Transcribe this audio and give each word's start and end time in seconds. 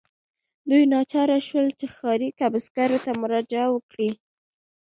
دوی 0.69 0.83
ناچاره 0.93 1.37
شول 1.47 1.67
چې 1.79 1.85
ښاري 1.95 2.29
کسبګرو 2.39 2.97
ته 3.05 3.11
مراجعه 3.21 3.67
وکړي. 3.71 4.09